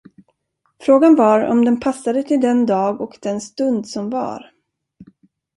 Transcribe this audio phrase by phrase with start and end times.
[0.81, 4.51] Frågan var om den passade till den dag och den stund som var?